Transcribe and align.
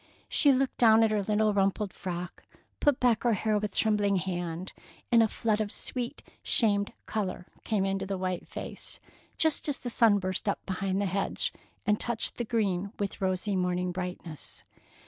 She 0.27 0.51
looked 0.51 0.77
down 0.79 1.03
at 1.03 1.11
her 1.11 1.21
little 1.21 1.53
rumpled 1.53 1.93
frock, 1.93 2.41
put 2.79 2.99
back 2.99 3.21
her 3.21 3.33
hair 3.33 3.59
with 3.59 3.75
trembling 3.75 4.15
hand, 4.15 4.73
and 5.11 5.21
a 5.21 5.27
flood 5.27 5.61
of 5.61 5.71
sweet, 5.71 6.23
shamed 6.41 6.91
color 7.05 7.45
came 7.63 7.85
into 7.85 8.07
the 8.07 8.17
white 8.17 8.47
face, 8.47 8.99
just 9.37 9.69
as 9.69 9.77
the 9.77 9.91
sun 9.91 10.17
burst 10.17 10.49
up 10.49 10.65
behind 10.65 10.99
the 10.99 11.05
hedge 11.05 11.53
and 11.85 11.99
touched 11.99 12.37
the 12.37 12.45
green 12.45 12.91
with 12.97 13.21
rosy 13.21 13.55
morning 13.55 13.91
brightness. 13.91 14.63